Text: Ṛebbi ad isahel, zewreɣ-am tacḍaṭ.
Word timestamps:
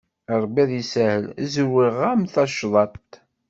Ṛebbi 0.41 0.59
ad 0.63 0.71
isahel, 0.81 1.25
zewreɣ-am 1.53 2.21
tacḍaṭ. 2.33 3.07